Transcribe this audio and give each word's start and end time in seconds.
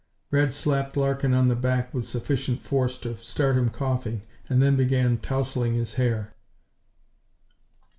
Red 0.31 0.51
slapped 0.51 0.97
Larkin 0.97 1.35
on 1.35 1.47
the 1.47 1.55
back 1.55 1.93
with 1.93 2.07
sufficient 2.07 2.63
force 2.63 2.97
to 3.01 3.15
start 3.17 3.55
him 3.55 3.69
coughing 3.69 4.23
and 4.49 4.59
then 4.59 4.75
began 4.75 5.19
tousling 5.19 5.75
his 5.75 5.93
hair. 5.93 6.33